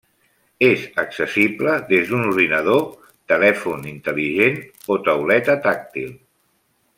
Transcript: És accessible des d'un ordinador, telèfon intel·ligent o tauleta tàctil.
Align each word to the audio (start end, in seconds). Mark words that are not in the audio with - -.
És 0.67 0.85
accessible 1.01 1.75
des 1.91 2.09
d'un 2.13 2.25
ordinador, 2.29 2.81
telèfon 3.33 3.85
intel·ligent 3.95 4.59
o 4.97 5.01
tauleta 5.11 5.59
tàctil. 5.69 6.11